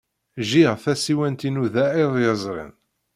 [0.41, 2.71] Jjiɣ tasiwant-inu da iḍ yezrin.